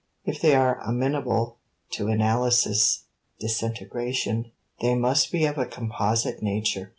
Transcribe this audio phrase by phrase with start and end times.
[0.25, 1.57] If they are amenable
[1.91, 3.03] to analysis
[3.39, 6.89] disintegration they must be of a composite nature.